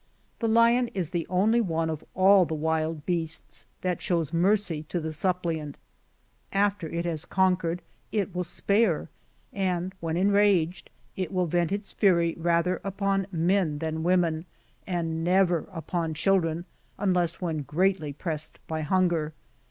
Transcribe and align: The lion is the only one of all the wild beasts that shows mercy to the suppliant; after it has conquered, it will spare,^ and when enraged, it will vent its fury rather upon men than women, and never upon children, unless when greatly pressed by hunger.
The 0.39 0.47
lion 0.47 0.87
is 0.95 1.11
the 1.11 1.27
only 1.29 1.61
one 1.61 1.87
of 1.87 2.03
all 2.15 2.43
the 2.45 2.55
wild 2.55 3.05
beasts 3.05 3.67
that 3.81 4.01
shows 4.01 4.33
mercy 4.33 4.81
to 4.89 4.99
the 4.99 5.13
suppliant; 5.13 5.77
after 6.51 6.89
it 6.89 7.05
has 7.05 7.23
conquered, 7.23 7.83
it 8.11 8.33
will 8.33 8.43
spare,^ 8.43 9.09
and 9.53 9.93
when 9.99 10.17
enraged, 10.17 10.89
it 11.15 11.31
will 11.31 11.45
vent 11.45 11.71
its 11.71 11.91
fury 11.91 12.33
rather 12.39 12.81
upon 12.83 13.27
men 13.31 13.77
than 13.77 14.01
women, 14.01 14.45
and 14.87 15.23
never 15.23 15.69
upon 15.71 16.15
children, 16.15 16.65
unless 16.97 17.39
when 17.39 17.59
greatly 17.61 18.11
pressed 18.11 18.57
by 18.65 18.81
hunger. 18.81 19.35